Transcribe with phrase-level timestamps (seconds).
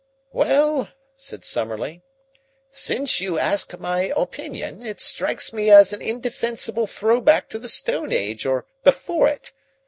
[0.33, 2.01] "Well," said Summerlee,
[2.71, 8.11] "since you ask my opinion, it strikes me as an indefensible throwback to the Stone
[8.11, 9.53] Age or before it.